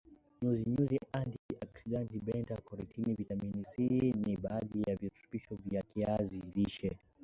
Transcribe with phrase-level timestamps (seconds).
[0.39, 3.73] nyuzinyuzi anti oksidanti beta karotini vitamini c
[4.23, 6.89] ni baadhi ya virutubisho vya kiazi lishe